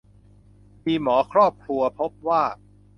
[0.81, 2.43] ทีมหมอครอบครัวพบว่า